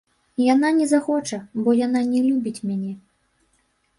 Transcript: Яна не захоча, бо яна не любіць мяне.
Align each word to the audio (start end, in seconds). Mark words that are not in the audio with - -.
Яна 0.53 0.69
не 0.77 0.85
захоча, 0.93 1.37
бо 1.67 1.75
яна 1.81 2.01
не 2.13 2.21
любіць 2.29 2.63
мяне. 2.69 2.93